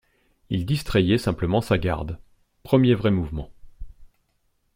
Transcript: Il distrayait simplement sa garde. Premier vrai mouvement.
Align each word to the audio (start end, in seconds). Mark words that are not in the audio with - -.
Il 0.49 0.65
distrayait 0.65 1.19
simplement 1.19 1.61
sa 1.61 1.77
garde. 1.77 2.17
Premier 2.63 2.95
vrai 2.95 3.11
mouvement. 3.11 3.51